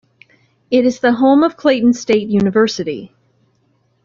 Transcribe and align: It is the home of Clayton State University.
It 0.71 0.83
is 0.83 0.99
the 0.99 1.13
home 1.13 1.43
of 1.43 1.55
Clayton 1.55 1.93
State 1.93 2.27
University. 2.27 3.13